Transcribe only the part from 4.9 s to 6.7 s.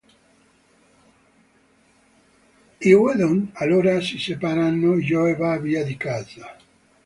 e Joe va via di casa.